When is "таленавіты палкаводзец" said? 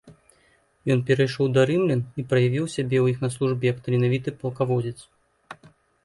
3.89-4.95